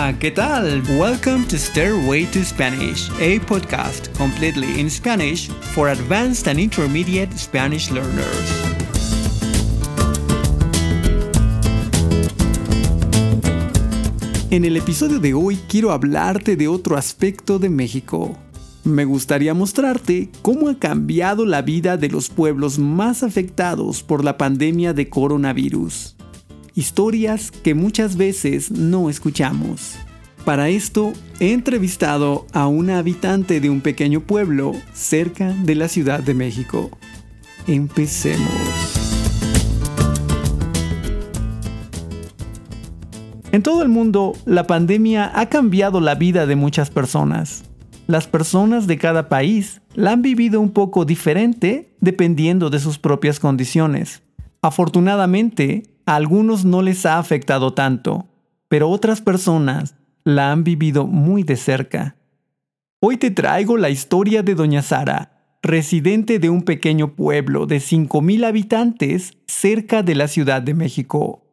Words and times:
Hola, 0.00 0.18
¿qué 0.18 0.30
tal? 0.30 0.82
Welcome 0.98 1.44
to 1.48 1.58
Stairway 1.58 2.24
to 2.32 2.42
Spanish, 2.42 3.10
a 3.20 3.38
podcast 3.40 4.08
completely 4.16 4.80
in 4.80 4.88
Spanish 4.88 5.50
for 5.74 5.90
advanced 5.90 6.48
and 6.48 6.58
intermediate 6.58 7.30
Spanish 7.36 7.90
learners. 7.90 8.24
En 14.50 14.64
el 14.64 14.78
episodio 14.78 15.18
de 15.18 15.34
hoy 15.34 15.58
quiero 15.68 15.90
hablarte 15.90 16.56
de 16.56 16.66
otro 16.66 16.96
aspecto 16.96 17.58
de 17.58 17.68
México. 17.68 18.38
Me 18.84 19.04
gustaría 19.04 19.52
mostrarte 19.52 20.30
cómo 20.40 20.70
ha 20.70 20.78
cambiado 20.78 21.44
la 21.44 21.60
vida 21.60 21.98
de 21.98 22.08
los 22.08 22.30
pueblos 22.30 22.78
más 22.78 23.22
afectados 23.22 24.02
por 24.02 24.24
la 24.24 24.38
pandemia 24.38 24.94
de 24.94 25.10
coronavirus 25.10 26.16
historias 26.74 27.50
que 27.50 27.74
muchas 27.74 28.16
veces 28.16 28.70
no 28.70 29.10
escuchamos. 29.10 29.96
Para 30.44 30.68
esto 30.68 31.12
he 31.38 31.52
entrevistado 31.52 32.46
a 32.52 32.66
una 32.66 32.98
habitante 32.98 33.60
de 33.60 33.70
un 33.70 33.80
pequeño 33.82 34.20
pueblo 34.20 34.72
cerca 34.94 35.52
de 35.52 35.74
la 35.74 35.88
Ciudad 35.88 36.20
de 36.20 36.34
México. 36.34 36.90
Empecemos. 37.66 38.48
En 43.52 43.62
todo 43.62 43.82
el 43.82 43.88
mundo, 43.88 44.34
la 44.46 44.66
pandemia 44.66 45.30
ha 45.34 45.48
cambiado 45.48 46.00
la 46.00 46.14
vida 46.14 46.46
de 46.46 46.56
muchas 46.56 46.88
personas. 46.88 47.64
Las 48.06 48.26
personas 48.26 48.86
de 48.86 48.96
cada 48.96 49.28
país 49.28 49.82
la 49.94 50.12
han 50.12 50.22
vivido 50.22 50.60
un 50.60 50.70
poco 50.70 51.04
diferente 51.04 51.92
dependiendo 52.00 52.70
de 52.70 52.78
sus 52.78 52.98
propias 52.98 53.40
condiciones. 53.40 54.22
Afortunadamente, 54.62 55.82
a 56.06 56.16
algunos 56.16 56.64
no 56.64 56.82
les 56.82 57.06
ha 57.06 57.18
afectado 57.18 57.74
tanto, 57.74 58.28
pero 58.68 58.88
otras 58.88 59.20
personas 59.20 59.96
la 60.24 60.52
han 60.52 60.64
vivido 60.64 61.06
muy 61.06 61.42
de 61.42 61.56
cerca. 61.56 62.16
Hoy 63.00 63.16
te 63.16 63.30
traigo 63.30 63.76
la 63.76 63.90
historia 63.90 64.42
de 64.42 64.54
Doña 64.54 64.82
Sara, 64.82 65.58
residente 65.62 66.38
de 66.38 66.50
un 66.50 66.62
pequeño 66.62 67.14
pueblo 67.14 67.66
de 67.66 67.78
5.000 67.78 68.46
habitantes 68.46 69.38
cerca 69.46 70.02
de 70.02 70.14
la 70.14 70.28
Ciudad 70.28 70.62
de 70.62 70.74
México. 70.74 71.44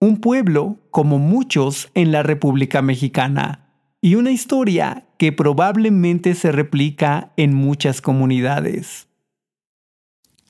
Un 0.00 0.20
pueblo 0.20 0.78
como 0.90 1.18
muchos 1.18 1.90
en 1.94 2.12
la 2.12 2.22
República 2.22 2.82
Mexicana, 2.82 3.64
y 4.00 4.16
una 4.16 4.32
historia 4.32 5.06
que 5.16 5.32
probablemente 5.32 6.34
se 6.34 6.52
replica 6.52 7.32
en 7.38 7.54
muchas 7.54 8.02
comunidades. 8.02 9.08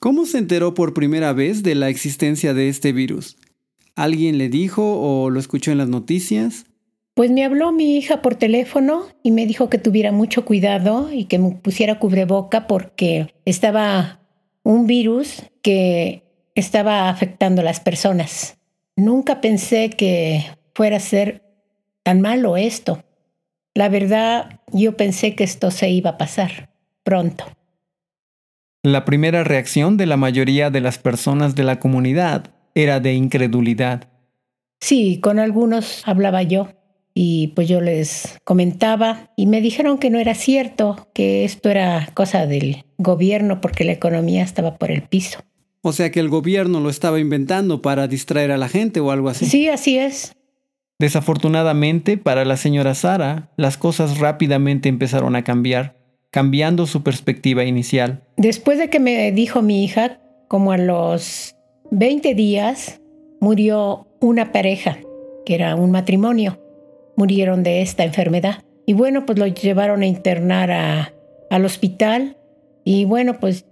¿Cómo 0.01 0.27
se 0.27 0.39
enteró 0.39 0.75
por 0.75 0.93
primera 0.93 1.33
vez 1.33 1.63
de 1.63 1.77
la 1.77 1.89
existencia 1.89 2.53
de 2.53 2.69
este 2.69 2.93
virus? 2.93 3.37
¿Alguien 3.97 4.39
le 4.39 4.49
dijo 4.49 4.83
o 5.01 5.31
lo 5.31 5.39
escuchó 5.39 5.71
en 5.71 5.79
las 5.79 5.89
noticias? 5.89 6.67
Pues 7.15 7.31
me 7.31 7.45
habló 7.45 7.71
mi 7.71 7.97
hija 7.97 8.23
por 8.23 8.35
teléfono 8.35 9.07
y 9.23 9.31
me 9.31 9.47
dijo 9.47 9.71
que 9.71 9.79
tuviera 9.79 10.11
mucho 10.11 10.45
cuidado 10.45 11.13
y 11.13 11.27
que 11.27 11.39
me 11.39 11.53
pusiera 11.53 12.01
cubreboca 12.01 12.67
porque 12.67 13.33
estaba 13.45 14.19
un 14.65 14.89
virus 14.89 15.45
que 15.63 16.25
estaba 16.57 17.09
afectando 17.09 17.61
a 17.61 17.65
las 17.65 17.79
personas. 17.79 18.59
Nunca 18.97 19.41
pensé 19.41 19.91
que 19.91 20.45
fuera 20.75 20.97
a 20.97 21.01
ser 21.01 21.45
tan 22.03 22.21
malo 22.21 22.57
esto. 22.57 23.05
La 23.75 23.89
verdad, 23.89 24.61
yo 24.73 24.97
pensé 24.97 25.37
que 25.37 25.45
esto 25.45 25.71
se 25.71 25.91
iba 25.91 26.11
a 26.11 26.19
pasar 26.19 26.71
pronto. 27.05 27.45
La 28.83 29.05
primera 29.05 29.45
reacción 29.45 29.97
de 29.97 30.07
la 30.07 30.17
mayoría 30.17 30.71
de 30.71 30.81
las 30.81 30.99
personas 30.99 31.55
de 31.55 31.63
la 31.63 31.79
comunidad 31.79 32.51
era 32.75 33.01
de 33.01 33.15
incredulidad. 33.15 34.09
Sí, 34.81 35.21
con 35.21 35.39
algunos 35.39 36.03
hablaba 36.07 36.43
yo 36.43 36.69
y 37.15 37.49
pues 37.55 37.69
yo 37.69 37.81
les 37.81 38.39
comentaba 38.45 39.31
y 39.37 39.47
me 39.47 39.61
dijeron 39.61 39.99
que 39.99 40.11
no 40.11 40.19
era 40.19 40.35
cierto, 40.35 41.09
que 41.15 41.45
esto 41.45 41.71
era 41.71 42.09
cosa 42.15 42.47
del 42.47 42.85
gobierno 42.99 43.61
porque 43.61 43.85
la 43.85 43.93
economía 43.93 44.43
estaba 44.43 44.77
por 44.77 44.91
el 44.91 45.03
piso. 45.03 45.41
O 45.81 45.93
sea 45.93 46.11
que 46.11 46.21
el 46.21 46.29
gobierno 46.29 46.81
lo 46.81 46.91
estaba 46.91 47.21
inventando 47.21 47.83
para 47.83 48.09
distraer 48.09 48.51
a 48.51 48.57
la 48.57 48.69
gente 48.69 49.01
o 49.01 49.11
algo 49.11 49.29
así. 49.29 49.47
Sí, 49.47 49.69
así 49.69 49.99
es. 49.99 50.35
Desafortunadamente 50.99 52.17
para 52.17 52.45
la 52.45 52.57
señora 52.57 52.95
Sara, 52.95 53.51
las 53.57 53.77
cosas 53.77 54.19
rápidamente 54.19 54.89
empezaron 54.89 55.37
a 55.37 55.45
cambiar, 55.45 55.97
cambiando 56.31 56.87
su 56.87 57.03
perspectiva 57.03 57.65
inicial. 57.65 58.25
Después 58.37 58.79
de 58.79 58.91
que 58.91 59.01
me 59.01 59.31
dijo 59.33 59.63
mi 59.63 59.85
hija, 59.85 60.21
como 60.49 60.73
a 60.73 60.79
los 60.79 61.54
20 61.97 62.35
días 62.35 63.01
murió 63.41 64.09
una 64.21 64.51
pareja, 64.51 64.99
que 65.47 65.55
era 65.55 65.77
un 65.77 65.93
matrimonio. 65.93 66.59
Murieron 67.17 67.63
de 67.63 67.83
esta 67.83 68.03
enfermedad. 68.03 68.65
Y 68.85 68.95
bueno, 68.95 69.25
pues 69.27 69.39
lo 69.39 69.47
llevaron 69.47 70.03
a 70.03 70.07
internar 70.07 70.73
a, 70.73 71.15
al 71.51 71.65
hospital. 71.65 72.37
Y 72.83 73.05
bueno, 73.05 73.39
pues 73.39 73.67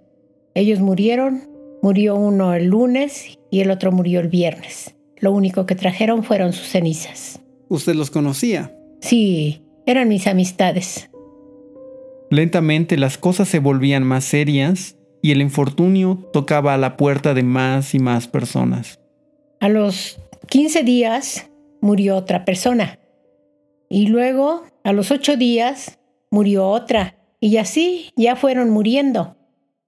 ellos 0.55 0.79
murieron. 0.79 1.49
Murió 1.81 2.15
uno 2.15 2.53
el 2.53 2.67
lunes 2.67 3.37
y 3.51 3.59
el 3.59 3.69
otro 3.69 3.91
murió 3.91 4.21
el 4.21 4.29
viernes. 4.29 4.95
Lo 5.17 5.33
único 5.33 5.65
que 5.65 5.75
trajeron 5.75 6.23
fueron 6.23 6.53
sus 6.53 6.67
cenizas. 6.67 7.41
¿Usted 7.67 7.93
los 7.93 8.09
conocía? 8.09 8.73
Sí, 9.01 9.63
eran 9.85 10.07
mis 10.07 10.27
amistades. 10.27 11.09
Lentamente 12.29 12.95
las 12.95 13.17
cosas 13.17 13.49
se 13.49 13.59
volvían 13.59 14.03
más 14.03 14.23
serias 14.23 14.95
y 15.23 15.31
el 15.31 15.41
infortunio 15.41 16.19
tocaba 16.33 16.73
a 16.73 16.77
la 16.77 16.97
puerta 16.97 17.33
de 17.33 17.43
más 17.43 17.95
y 17.95 17.99
más 17.99 18.27
personas. 18.27 18.99
A 19.61 19.69
los 19.69 20.19
15 20.49 20.83
días 20.83 21.49
murió 21.81 22.17
otra 22.17 22.43
persona 22.43 22.99
y 23.89 24.07
luego 24.07 24.63
a 24.83 24.91
los 24.91 25.11
8 25.11 25.37
días 25.37 25.97
murió 26.29 26.67
otra 26.67 27.15
y 27.39 27.55
así 27.55 28.11
ya 28.17 28.35
fueron 28.35 28.69
muriendo. 28.69 29.37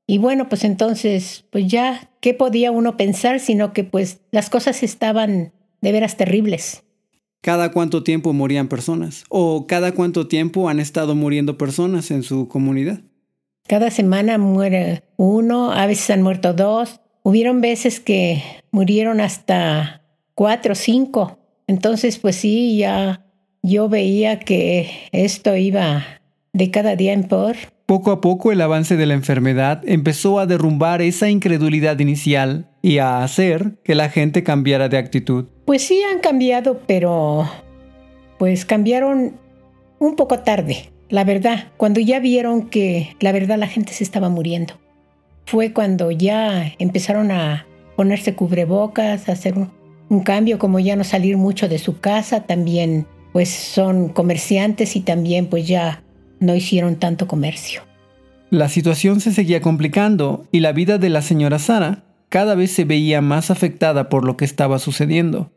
Y 0.08 0.20
bueno, 0.20 0.48
pues 0.48 0.64
entonces, 0.64 1.46
pues 1.52 1.68
ya, 1.68 2.12
¿qué 2.22 2.34
podía 2.34 2.72
uno 2.72 2.96
pensar 2.96 3.42
sino 3.42 3.74
que 3.74 3.84
pues 3.84 4.22
las 4.32 4.50
cosas 4.50 4.84
estaban 4.84 5.52
de 5.82 5.92
veras 5.92 6.16
terribles? 6.16 6.84
¿Cada 7.42 7.72
cuánto 7.72 8.04
tiempo 8.04 8.32
morían 8.32 8.70
personas? 8.70 9.26
¿O 9.30 9.68
cada 9.68 9.92
cuánto 9.92 10.28
tiempo 10.28 10.70
han 10.70 10.80
estado 10.80 11.14
muriendo 11.14 11.58
personas 11.58 12.10
en 12.10 12.24
su 12.24 12.48
comunidad? 12.48 13.02
Cada 13.68 13.90
semana 13.90 14.38
muere 14.38 15.02
uno, 15.18 15.72
a 15.72 15.88
veces 15.88 16.12
han 16.12 16.22
muerto 16.22 16.54
dos. 16.54 17.02
Hubieron 17.24 17.62
veces 17.62 18.00
que 18.00 18.44
murieron 18.72 19.20
hasta 19.20 20.04
cuatro 20.36 20.74
o 20.74 20.76
cinco. 20.76 21.40
Entonces, 21.66 22.20
pues 22.20 22.36
sí, 22.36 22.78
ya 22.78 23.26
yo 23.64 23.90
veía 23.90 24.38
que 24.38 24.92
esto 25.12 25.56
iba 25.56 26.06
de 26.54 26.70
cada 26.70 26.96
día 26.96 27.14
en 27.14 27.24
peor. 27.24 27.56
Poco 27.88 28.12
a 28.12 28.22
poco 28.22 28.52
el 28.52 28.62
avance 28.62 28.98
de 28.98 29.08
la 29.08 29.16
enfermedad 29.16 29.82
empezó 29.86 30.40
a 30.40 30.46
derrumbar 30.46 31.02
esa 31.02 31.30
incredulidad 31.30 31.98
inicial 32.00 32.70
y 32.84 33.00
a 33.00 33.24
hacer 33.24 33.80
que 33.84 33.96
la 33.96 34.10
gente 34.10 34.44
cambiara 34.44 34.90
de 34.90 34.98
actitud. 35.00 35.46
Pues 35.66 35.82
sí 35.82 36.02
han 36.04 36.20
cambiado, 36.20 36.82
pero 36.86 37.50
pues 38.38 38.64
cambiaron 38.66 39.38
un 39.98 40.16
poco 40.16 40.40
tarde. 40.40 40.92
La 41.16 41.24
verdad, 41.24 41.70
cuando 41.78 42.02
ya 42.02 42.20
vieron 42.20 42.68
que 42.68 43.16
la 43.22 43.32
verdad 43.32 43.58
la 43.58 43.70
gente 43.70 43.94
se 43.94 44.04
estaba 44.04 44.28
muriendo, 44.28 44.74
fue 45.46 45.72
cuando 45.72 46.12
ya 46.12 46.74
empezaron 46.78 47.32
a 47.32 47.66
ponerse 47.96 48.36
cubrebocas, 48.36 49.30
a 49.30 49.32
hacer 49.32 49.54
un, 50.10 50.20
cambio, 50.24 50.60
como 50.60 50.78
ya 50.78 50.98
no 50.98 51.06
salir 51.06 51.38
mucho 51.38 51.70
de 51.70 51.80
su 51.80 52.02
casa, 52.02 52.42
también 52.42 53.08
pues 53.32 53.48
son 53.48 54.10
comerciantes 54.10 54.98
y 54.98 55.00
también 55.00 55.46
pues 55.46 55.66
ya 55.66 56.04
no 56.42 56.54
hicieron 56.54 56.98
tanto 56.98 57.30
comercio. 57.30 57.84
La 58.50 58.68
situación 58.68 59.22
se 59.22 59.32
seguía 59.32 59.62
complicando 59.62 60.46
y 60.52 60.60
la 60.60 60.74
vida 60.74 60.98
de 60.98 61.08
la 61.08 61.22
señora 61.22 61.60
Sara 61.60 62.04
cada 62.28 62.56
vez 62.56 62.72
se 62.72 62.84
veía 62.84 63.22
más 63.22 63.52
afectada 63.52 64.10
por 64.10 64.26
lo 64.26 64.36
que 64.36 64.44
estaba 64.44 64.80
sucediendo. 64.80 65.50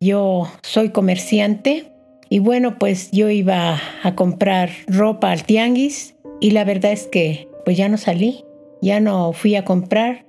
Yo 0.00 0.50
soy 0.62 0.88
comerciante, 0.88 1.93
y 2.28 2.38
bueno, 2.38 2.78
pues 2.78 3.10
yo 3.10 3.30
iba 3.30 3.80
a 4.02 4.14
comprar 4.14 4.70
ropa 4.86 5.30
al 5.30 5.44
tianguis 5.44 6.16
y 6.40 6.50
la 6.50 6.64
verdad 6.64 6.92
es 6.92 7.06
que 7.06 7.48
pues 7.64 7.76
ya 7.76 7.88
no 7.88 7.96
salí, 7.96 8.44
ya 8.82 9.00
no 9.00 9.32
fui 9.32 9.56
a 9.56 9.64
comprar, 9.64 10.26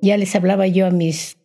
ya 0.00 0.16
les 0.16 0.34
hablaba 0.34 0.66
yo 0.66 0.86
a 0.86 0.90
mis 0.90 1.38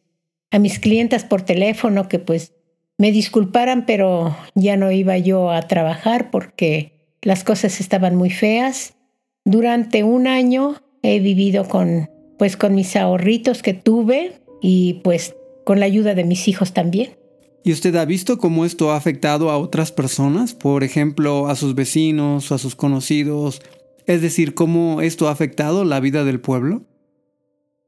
a 0.51 0.59
mis 0.59 0.77
clientas 0.77 1.23
por 1.23 1.41
teléfono 1.41 2.07
que 2.07 2.19
pues 2.19 2.53
me 2.97 3.11
disculparan, 3.11 3.85
pero 3.85 4.37
ya 4.53 4.77
no 4.77 4.91
iba 4.91 5.17
yo 5.17 5.49
a 5.49 5.63
trabajar 5.63 6.29
porque 6.29 6.93
las 7.23 7.43
cosas 7.43 7.79
estaban 7.79 8.15
muy 8.15 8.29
feas. 8.29 8.93
Durante 9.45 10.03
un 10.03 10.27
año 10.27 10.75
he 11.01 11.19
vivido 11.19 11.67
con 11.67 12.09
pues 12.37 12.55
con 12.55 12.75
mis 12.75 12.95
ahorritos 12.95 13.63
que 13.63 13.73
tuve 13.73 14.33
y 14.61 15.01
pues 15.03 15.35
con 15.65 15.79
la 15.79 15.85
ayuda 15.85 16.13
de 16.13 16.23
mis 16.23 16.47
hijos 16.47 16.73
también. 16.73 17.11
¿Y 17.63 17.71
usted 17.71 17.95
ha 17.95 18.03
visto 18.03 18.37
cómo 18.37 18.65
esto 18.65 18.91
ha 18.91 18.97
afectado 18.97 19.49
a 19.49 19.57
otras 19.57 19.91
personas? 19.91 20.53
Por 20.53 20.83
ejemplo, 20.83 21.47
a 21.47 21.55
sus 21.55 21.75
vecinos 21.75 22.51
a 22.51 22.57
sus 22.57 22.75
conocidos. 22.75 23.61
Es 24.05 24.21
decir, 24.21 24.53
cómo 24.53 25.01
esto 25.01 25.29
ha 25.29 25.31
afectado 25.31 25.85
la 25.85 26.01
vida 26.01 26.25
del 26.25 26.41
pueblo. 26.41 26.83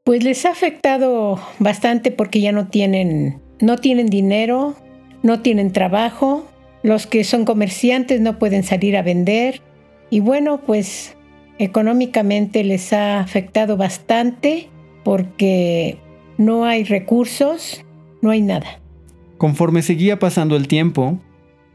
Pues 0.06 0.24
les 0.24 0.45
ha 0.45 0.51
afectado 0.51 1.39
bastante 1.60 2.12
porque 2.12 2.39
ya 2.39 2.54
no 2.54 2.68
tienen, 2.68 3.42
no 3.60 3.77
tienen 3.77 4.06
dinero, 4.07 4.75
no 5.24 5.42
tienen 5.42 5.72
trabajo, 5.72 6.48
Los 6.83 7.07
que 7.07 7.24
son 7.24 7.45
comerciantes 7.45 8.21
no 8.21 8.38
pueden 8.38 8.62
salir 8.63 8.95
a 8.95 9.01
vender 9.01 9.62
y 10.12 10.19
bueno, 10.19 10.62
pues 10.62 11.16
económicamente 11.57 12.63
les 12.63 12.94
ha 12.94 13.19
afectado 13.19 13.75
bastante 13.75 14.69
porque 15.04 15.98
no 16.38 16.66
hay 16.66 16.83
recursos, 16.83 17.83
no 18.21 18.30
hay 18.30 18.42
nada. 18.42 18.84
Conforme 19.37 19.81
seguía 19.81 20.19
pasando 20.19 20.55
el 20.55 20.67
tiempo, 20.67 21.19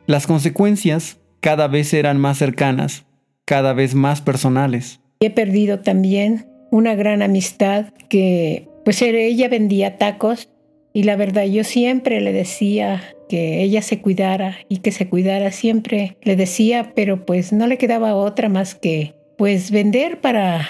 las 0.07 0.27
consecuencias 0.27 1.19
cada 1.41 1.69
vez 1.69 1.93
eran 1.95 2.19
más 2.19 2.39
cercanas, 2.39 3.05
cada 3.45 3.73
vez 3.73 3.95
más 3.95 4.21
personales. 4.23 5.01
He 5.21 5.31
perdido 5.31 5.81
también 5.81 6.47
una 6.71 6.95
gran 6.95 7.23
amistad 7.23 7.93
que, 8.09 8.69
pues 8.85 9.03
ella 9.03 9.49
vendía 9.49 9.99
tacos 9.99 10.49
y 10.93 11.05
la 11.05 11.17
verdad 11.17 11.45
yo 11.45 11.65
siempre 11.65 12.21
le 12.21 12.33
decía 12.33 13.03
que 13.29 13.63
ella 13.63 13.83
se 13.83 14.01
cuidara 14.01 14.57
y 14.69 14.79
que 14.79 14.91
se 14.91 15.09
cuidara 15.09 15.53
siempre 15.53 16.17
le 16.23 16.37
decía, 16.37 16.93
pero 16.97 17.25
pues 17.25 17.53
no 17.53 17.67
le 17.67 17.79
quedaba 17.79 18.15
otra 18.15 18.49
más 18.49 18.75
que 18.75 19.15
pues 19.37 19.71
vender 19.71 20.21
para 20.21 20.67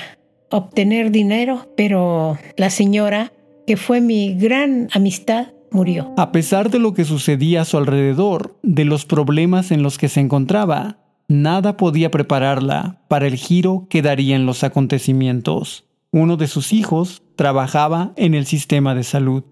obtener 0.51 1.11
dinero, 1.11 1.73
pero 1.77 2.39
la 2.57 2.71
señora, 2.71 3.33
que 3.67 3.77
fue 3.77 4.01
mi 4.01 4.35
gran 4.35 4.89
amistad, 4.93 5.49
murió. 5.71 6.13
A 6.17 6.33
pesar 6.33 6.71
de 6.71 6.79
lo 6.79 6.95
que 6.95 7.05
sucedía 7.05 7.63
a 7.63 7.65
su 7.65 7.77
alrededor, 7.77 8.59
de 8.63 8.85
los 8.85 9.05
problemas 9.05 9.71
en 9.71 9.83
los 9.83 9.99
que 9.99 10.09
se 10.09 10.21
encontraba, 10.21 10.99
nada 11.29 11.77
podía 11.77 12.11
prepararla 12.11 13.01
para 13.09 13.27
el 13.27 13.37
giro 13.37 13.87
que 13.89 14.03
darían 14.03 14.47
los 14.47 14.65
acontecimientos. 14.65 15.87
Uno 16.13 16.37
de 16.37 16.49
sus 16.49 16.73
hijos 16.73 17.23
trabajaba 17.37 18.13
en 18.17 18.35
el 18.35 18.47
sistema 18.47 18.95
de 18.95 19.05
salud. 19.05 19.45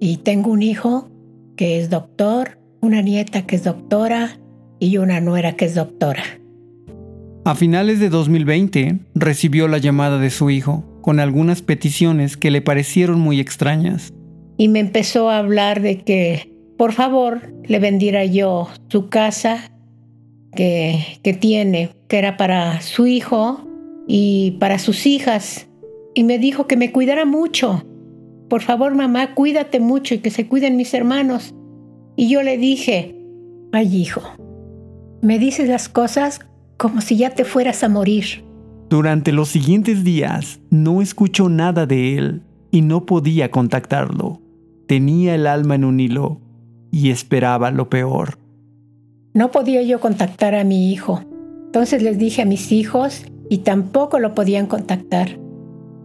Y 0.00 0.18
tengo 0.18 0.50
un 0.50 0.62
hijo 0.62 1.08
que 1.56 1.78
es 1.78 1.90
doctor, 1.90 2.58
una 2.80 3.02
nieta 3.02 3.46
que 3.46 3.56
es 3.56 3.64
doctora 3.64 4.40
y 4.78 4.96
una 4.96 5.20
nuera 5.20 5.56
que 5.56 5.66
es 5.66 5.74
doctora. 5.74 6.24
A 7.44 7.54
finales 7.54 8.00
de 8.00 8.10
2020 8.10 9.00
recibió 9.14 9.68
la 9.68 9.78
llamada 9.78 10.18
de 10.18 10.30
su 10.30 10.50
hijo 10.50 10.84
con 11.00 11.20
algunas 11.20 11.62
peticiones 11.62 12.36
que 12.36 12.50
le 12.50 12.62
parecieron 12.62 13.20
muy 13.20 13.40
extrañas. 13.40 14.12
Y 14.60 14.68
me 14.68 14.80
empezó 14.80 15.30
a 15.30 15.38
hablar 15.38 15.80
de 15.80 16.02
que 16.02 16.54
por 16.76 16.92
favor 16.92 17.50
le 17.64 17.78
vendiera 17.78 18.26
yo 18.26 18.68
su 18.88 19.08
casa 19.08 19.72
que, 20.54 21.02
que 21.22 21.32
tiene, 21.32 21.92
que 22.08 22.18
era 22.18 22.36
para 22.36 22.82
su 22.82 23.06
hijo 23.06 23.66
y 24.06 24.58
para 24.60 24.78
sus 24.78 25.06
hijas. 25.06 25.66
Y 26.14 26.24
me 26.24 26.38
dijo 26.38 26.66
que 26.66 26.76
me 26.76 26.92
cuidara 26.92 27.24
mucho. 27.24 27.86
Por 28.50 28.60
favor, 28.60 28.94
mamá, 28.94 29.34
cuídate 29.34 29.80
mucho 29.80 30.14
y 30.14 30.18
que 30.18 30.28
se 30.28 30.46
cuiden 30.46 30.76
mis 30.76 30.92
hermanos. 30.92 31.54
Y 32.14 32.28
yo 32.28 32.42
le 32.42 32.58
dije, 32.58 33.16
ay 33.72 33.96
hijo, 33.96 34.20
me 35.22 35.38
dices 35.38 35.70
las 35.70 35.88
cosas 35.88 36.40
como 36.76 37.00
si 37.00 37.16
ya 37.16 37.30
te 37.30 37.46
fueras 37.46 37.82
a 37.82 37.88
morir. 37.88 38.44
Durante 38.90 39.32
los 39.32 39.48
siguientes 39.48 40.04
días 40.04 40.60
no 40.68 41.00
escuchó 41.00 41.48
nada 41.48 41.86
de 41.86 42.18
él 42.18 42.42
y 42.70 42.82
no 42.82 43.06
podía 43.06 43.50
contactarlo. 43.50 44.38
Tenía 44.90 45.36
el 45.36 45.46
alma 45.46 45.76
en 45.76 45.84
un 45.84 46.00
hilo 46.00 46.40
y 46.90 47.10
esperaba 47.10 47.70
lo 47.70 47.88
peor. 47.88 48.38
No 49.34 49.52
podía 49.52 49.82
yo 49.82 50.00
contactar 50.00 50.56
a 50.56 50.64
mi 50.64 50.90
hijo. 50.90 51.22
Entonces 51.66 52.02
les 52.02 52.18
dije 52.18 52.42
a 52.42 52.44
mis 52.44 52.72
hijos 52.72 53.24
y 53.48 53.58
tampoco 53.58 54.18
lo 54.18 54.34
podían 54.34 54.66
contactar. 54.66 55.38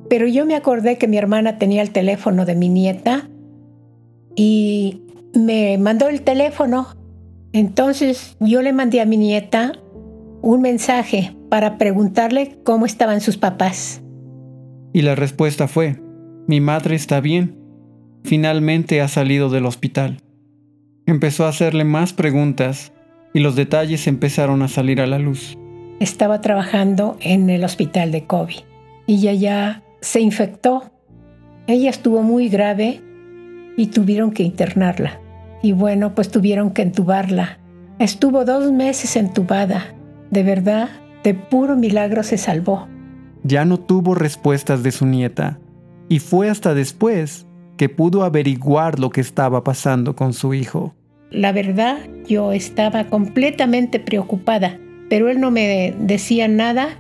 Pero 0.08 0.28
yo 0.28 0.46
me 0.46 0.54
acordé 0.54 1.00
que 1.00 1.08
mi 1.08 1.18
hermana 1.18 1.58
tenía 1.58 1.82
el 1.82 1.90
teléfono 1.90 2.46
de 2.46 2.54
mi 2.54 2.70
nieta 2.70 3.28
y 4.36 5.02
me 5.34 5.80
mandó 5.80 6.08
el 6.08 6.22
teléfono. 6.22 6.86
Entonces 7.54 8.38
yo 8.40 8.62
le 8.62 8.72
mandé 8.72 9.02
a 9.02 9.08
mi 9.08 9.18
nieta 9.18 9.82
un 10.44 10.62
mensaje 10.62 11.36
para 11.50 11.80
preguntarle 11.80 12.60
cómo 12.64 12.86
estaban 12.86 13.20
sus 13.20 13.38
papás. 13.40 14.04
Y 14.94 15.02
la 15.02 15.16
respuesta 15.16 15.68
fue, 15.68 16.00
mi 16.46 16.62
madre 16.62 16.96
está 16.96 17.20
bien. 17.20 17.65
Finalmente 18.26 19.02
ha 19.02 19.08
salido 19.08 19.52
del 19.52 19.68
hospital. 19.68 20.18
Empezó 21.06 21.46
a 21.46 21.50
hacerle 21.50 21.84
más 21.84 22.12
preguntas 22.12 22.92
y 23.36 23.40
los 23.40 23.56
detalles 23.56 24.08
empezaron 24.08 24.64
a 24.64 24.68
salir 24.68 25.00
a 25.00 25.06
la 25.06 25.20
luz. 25.20 25.56
Estaba 26.00 26.42
trabajando 26.42 27.18
en 27.22 27.52
el 27.52 27.64
hospital 27.64 28.12
de 28.12 28.26
COVID 28.26 28.56
y 29.06 29.14
ella 29.14 29.34
ya 29.34 29.84
se 30.02 30.22
infectó. 30.22 30.92
Ella 31.68 31.92
estuvo 31.92 32.24
muy 32.24 32.50
grave 32.50 33.00
y 33.78 33.88
tuvieron 33.88 34.32
que 34.32 34.42
internarla. 34.42 35.22
Y 35.62 35.74
bueno, 35.74 36.16
pues 36.16 36.32
tuvieron 36.32 36.72
que 36.72 36.82
entubarla. 36.82 37.60
Estuvo 38.00 38.44
dos 38.44 38.72
meses 38.72 39.16
entubada. 39.18 39.94
De 40.32 40.42
verdad, 40.42 40.90
de 41.24 41.36
puro 41.36 41.76
milagro 41.76 42.24
se 42.24 42.40
salvó. 42.40 42.88
Ya 43.44 43.66
no 43.66 43.78
tuvo 43.78 44.16
respuestas 44.16 44.82
de 44.82 44.92
su 44.92 45.06
nieta. 45.06 45.60
Y 46.10 46.18
fue 46.18 46.50
hasta 46.50 46.74
después 46.74 47.46
que 47.78 47.90
pudo 47.90 48.24
averiguar 48.24 49.00
lo 49.00 49.10
que 49.10 49.22
estaba 49.22 49.64
pasando 49.64 50.16
con 50.16 50.34
su 50.34 50.54
hijo. 50.54 50.94
La 51.32 51.52
verdad, 51.52 51.98
yo 52.28 52.52
estaba 52.52 53.06
completamente 53.06 54.00
preocupada, 54.00 54.80
pero 55.10 55.30
él 55.30 55.40
no 55.40 55.52
me 55.52 55.94
decía 56.00 56.48
nada. 56.48 57.00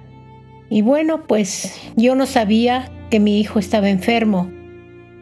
Y 0.69 0.81
bueno, 0.81 1.23
pues 1.27 1.79
yo 1.95 2.15
no 2.15 2.25
sabía 2.25 2.91
que 3.09 3.19
mi 3.19 3.39
hijo 3.39 3.59
estaba 3.59 3.89
enfermo, 3.89 4.49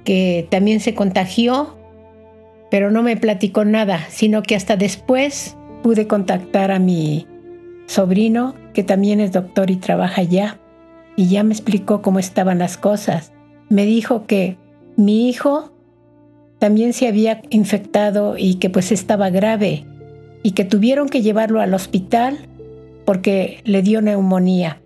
que 0.03 0.47
también 0.50 0.79
se 0.79 0.95
contagió, 0.95 1.77
pero 2.71 2.91
no 2.91 3.03
me 3.03 3.17
platicó 3.17 3.65
nada, 3.65 3.99
sino 4.09 4.41
que 4.41 4.56
hasta 4.56 4.77
después 4.77 5.56
pude 5.83 6.07
contactar 6.07 6.71
a 6.71 6.79
mi 6.79 7.27
sobrino, 7.85 8.56
que 8.73 8.83
también 8.83 9.19
es 9.19 9.31
doctor 9.31 9.69
y 9.69 9.75
trabaja 9.75 10.21
allá, 10.21 10.59
y 11.15 11.27
ya 11.27 11.44
me 11.44 11.53
explicó 11.53 12.01
cómo 12.01 12.19
estaban 12.19 12.57
las 12.57 12.77
cosas. 12.77 13.33
Me 13.69 13.85
dijo 13.85 14.25
que 14.25 14.57
mi 14.95 15.30
hijo 15.30 15.72
también 16.60 16.94
se 16.94 17.07
había 17.07 17.42
infectado 17.50 18.36
y 18.38 18.56
que 18.56 18.69
pues 18.69 18.92
estaba 18.92 19.30
grave 19.30 19.86
y 20.44 20.51
que 20.51 20.66
tuvieron 20.66 21.10
que 21.10 21.22
llevarlo 21.22 21.62
al 21.62 21.74
hospital 21.74 22.38
porque 23.06 23.62
le 23.66 23.81
dio 23.81 24.01
neumonía. 24.01 24.81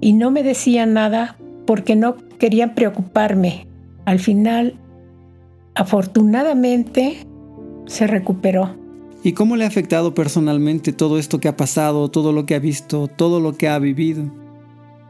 Y 0.00 0.14
no 0.14 0.30
me 0.30 0.42
decían 0.42 0.94
nada 0.94 1.36
porque 1.66 1.96
no 1.96 2.16
querían 2.38 2.74
preocuparme. 2.74 3.66
Al 4.06 4.18
final, 4.18 4.74
afortunadamente, 5.74 7.26
se 7.86 8.06
recuperó. 8.06 8.74
¿Y 9.22 9.32
cómo 9.32 9.56
le 9.56 9.64
ha 9.64 9.68
afectado 9.68 10.14
personalmente 10.14 10.92
todo 10.92 11.18
esto 11.18 11.40
que 11.40 11.48
ha 11.48 11.56
pasado, 11.56 12.10
todo 12.10 12.32
lo 12.32 12.46
que 12.46 12.54
ha 12.54 12.58
visto, 12.58 13.08
todo 13.08 13.40
lo 13.40 13.52
que 13.52 13.68
ha 13.68 13.78
vivido? 13.78 14.24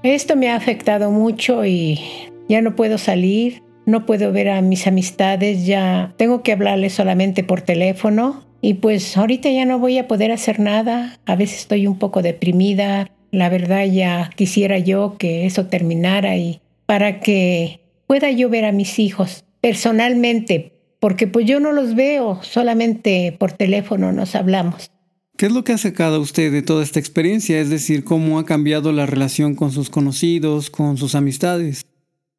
Esto 0.03 0.35
me 0.35 0.49
ha 0.49 0.57
afectado 0.57 1.11
mucho 1.11 1.65
y 1.65 2.01
ya 2.49 2.63
no 2.63 2.75
puedo 2.75 2.99
salir, 2.99 3.63
no 3.87 4.07
puedo 4.07 4.33
ver 4.33 4.49
a 4.49 4.61
mis 4.63 4.87
amistades, 4.87 5.67
ya 5.67 6.15
tengo 6.17 6.43
que 6.43 6.53
hablarles 6.53 6.93
solamente 6.95 7.43
por 7.45 7.63
teléfono 7.63 8.45
y 8.61 8.75
pues 8.75 9.17
ahorita 9.17 9.51
ya 9.51 9.65
no 9.65 9.79
voy 9.79 9.99
a 9.99 10.09
poder 10.09 10.33
hacer 10.33 10.61
nada, 10.61 11.19
a 11.27 11.37
veces 11.37 11.61
estoy 11.61 11.87
un 11.87 11.99
poco 11.99 12.23
deprimida, 12.23 13.11
la 13.31 13.49
verdad 13.49 13.85
ya 13.87 14.31
quisiera 14.37 14.79
yo 14.79 15.17
que 15.19 15.47
eso 15.47 15.67
terminara 15.67 16.37
y 16.37 16.61
para 16.87 17.21
que 17.21 17.81
pueda 18.07 18.31
yo 18.31 18.49
ver 18.49 18.65
a 18.65 18.73
mis 18.73 18.99
hijos 18.99 19.45
personalmente, 19.61 20.73
porque 20.99 21.27
pues 21.27 21.47
yo 21.47 21.61
no 21.61 21.73
los 21.73 21.95
veo, 21.95 22.41
solamente 22.43 23.35
por 23.39 23.53
teléfono 23.53 24.13
nos 24.13 24.35
hablamos. 24.35 24.91
¿Qué 25.37 25.47
es 25.47 25.53
lo 25.53 25.65
que 25.65 25.73
ha 25.73 25.79
sacado 25.79 26.21
usted 26.21 26.53
de 26.53 26.61
toda 26.61 26.83
esta 26.83 26.99
experiencia? 26.99 27.61
Es 27.61 27.71
decir, 27.71 28.05
¿cómo 28.05 28.39
ha 28.39 28.45
cambiado 28.45 28.93
la 28.93 29.07
relación 29.07 29.55
con 29.55 29.73
sus 29.73 29.89
conocidos, 29.89 30.69
con 30.69 30.99
sus 30.99 31.15
amistades? 31.15 31.87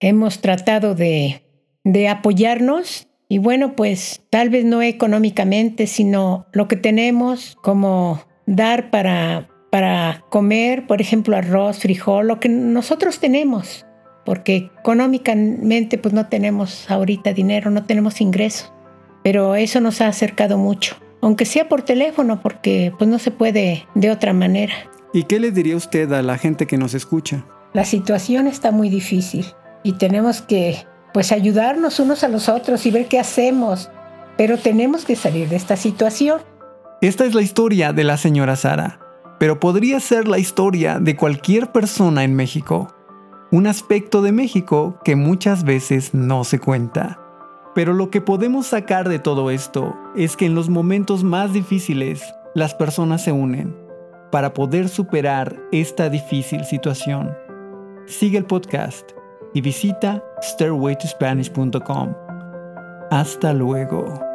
Hemos 0.01 0.41
tratado 0.41 0.95
de, 0.95 1.43
apoyarnos. 2.09 3.07
Y 3.29 3.37
bueno, 3.37 3.77
pues 3.77 4.23
tal 4.29 4.49
vez 4.49 4.65
no 4.65 4.81
económicamente, 4.81 5.87
sino 5.87 6.47
lo 6.51 6.67
que 6.67 6.75
tenemos 6.75 7.55
como 7.61 8.21
dar 8.45 8.89
para, 8.89 9.47
para 9.69 10.25
comer, 10.29 10.85
por 10.85 10.99
ejemplo, 10.99 11.37
arroz, 11.37 11.79
frijol, 11.79 12.27
lo 12.27 12.41
que 12.41 12.49
nosotros 12.49 13.19
tenemos, 13.19 13.85
porque 14.25 14.69
económicamente 14.79 15.97
pues 15.97 16.13
no 16.13 16.27
tenemos 16.27 16.91
ahorita 16.91 17.31
dinero, 17.31 17.71
no 17.71 17.85
tenemos 17.85 18.19
ingresos, 18.19 18.73
pero 19.23 19.55
eso 19.55 19.79
nos 19.79 20.01
ha 20.01 20.07
acercado 20.07 20.57
mucho, 20.57 20.97
aunque 21.21 21.45
sea 21.45 21.69
por 21.69 21.83
teléfono, 21.83 22.41
porque 22.41 22.91
pues 22.97 23.09
no 23.09 23.17
se 23.17 23.31
puede 23.31 23.87
de 23.95 24.11
otra 24.11 24.33
manera. 24.33 24.73
¿Y 25.13 25.23
qué 25.23 25.39
le 25.39 25.51
diría 25.51 25.77
usted 25.77 26.11
a 26.11 26.21
la 26.21 26.37
gente 26.37 26.67
que 26.67 26.77
nos 26.77 26.93
escucha? 26.93 27.45
La 27.73 27.85
situación 27.85 28.47
está 28.47 28.71
muy 28.71 28.89
difícil 28.89 29.45
y 29.83 29.93
tenemos 29.93 30.41
que 30.41 30.85
pues 31.13 31.31
ayudarnos 31.31 31.99
unos 31.99 32.23
a 32.23 32.29
los 32.29 32.49
otros 32.49 32.85
y 32.85 32.91
ver 32.91 33.07
qué 33.07 33.19
hacemos, 33.19 33.89
pero 34.37 34.57
tenemos 34.57 35.05
que 35.05 35.15
salir 35.15 35.49
de 35.49 35.55
esta 35.55 35.75
situación. 35.75 36.41
Esta 37.01 37.25
es 37.25 37.33
la 37.33 37.41
historia 37.41 37.93
de 37.93 38.03
la 38.03 38.17
señora 38.17 38.55
Sara, 38.55 38.99
pero 39.39 39.59
podría 39.59 39.99
ser 39.99 40.27
la 40.27 40.37
historia 40.37 40.99
de 40.99 41.15
cualquier 41.15 41.71
persona 41.71 42.23
en 42.23 42.35
México. 42.35 42.87
Un 43.51 43.67
aspecto 43.67 44.21
de 44.21 44.31
México 44.31 44.97
que 45.03 45.15
muchas 45.15 45.63
veces 45.63 46.13
no 46.13 46.43
se 46.43 46.59
cuenta. 46.59 47.19
Pero 47.75 47.93
lo 47.93 48.09
que 48.09 48.21
podemos 48.21 48.67
sacar 48.67 49.09
de 49.09 49.19
todo 49.19 49.49
esto 49.49 49.97
es 50.15 50.37
que 50.37 50.45
en 50.45 50.55
los 50.55 50.69
momentos 50.69 51.23
más 51.23 51.53
difíciles, 51.53 52.21
las 52.53 52.75
personas 52.75 53.23
se 53.23 53.31
unen 53.31 53.75
para 54.31 54.53
poder 54.53 54.89
superar 54.89 55.57
esta 55.71 56.09
difícil 56.09 56.63
situación. 56.65 57.35
Sigue 58.07 58.37
el 58.37 58.45
podcast 58.45 59.11
y 59.53 59.61
visita 59.61 60.23
stairwaytospanish.com. 60.41 62.15
Hasta 63.11 63.53
luego. 63.53 64.30